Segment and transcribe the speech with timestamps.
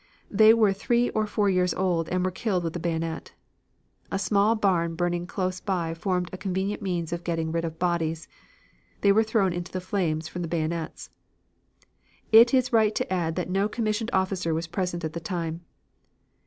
[0.31, 3.33] They were three or four years old and were killed with the bayonet.
[4.11, 8.27] A small barn burning close by formed a convenient means of getting rid of bodies.
[9.01, 11.11] They were thrown into the flames from the bayonets.
[12.31, 15.61] It is right to add that no commissioned officer was present at the time.